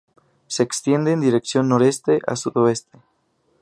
Se 0.47 0.63
extiende 0.63 1.11
en 1.11 1.21
dirección 1.21 1.69
noreste 1.69 2.17
a 2.25 2.35
sudoeste. 2.35 2.97